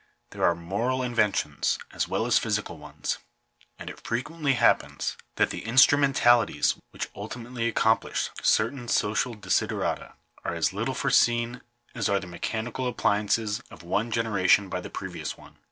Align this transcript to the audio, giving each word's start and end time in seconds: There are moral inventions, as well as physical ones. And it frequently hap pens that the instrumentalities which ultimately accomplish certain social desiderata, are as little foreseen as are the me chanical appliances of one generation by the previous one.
There 0.31 0.43
are 0.43 0.55
moral 0.55 1.03
inventions, 1.03 1.77
as 1.91 2.07
well 2.07 2.25
as 2.25 2.39
physical 2.39 2.79
ones. 2.79 3.19
And 3.77 3.87
it 3.87 3.99
frequently 3.99 4.53
hap 4.53 4.79
pens 4.79 5.15
that 5.35 5.51
the 5.51 5.61
instrumentalities 5.63 6.73
which 6.89 7.09
ultimately 7.15 7.67
accomplish 7.67 8.31
certain 8.41 8.87
social 8.87 9.35
desiderata, 9.35 10.13
are 10.43 10.55
as 10.55 10.73
little 10.73 10.95
foreseen 10.95 11.61
as 11.93 12.09
are 12.09 12.19
the 12.19 12.25
me 12.25 12.39
chanical 12.39 12.89
appliances 12.89 13.59
of 13.69 13.83
one 13.83 14.09
generation 14.09 14.69
by 14.69 14.81
the 14.81 14.89
previous 14.89 15.37
one. 15.37 15.57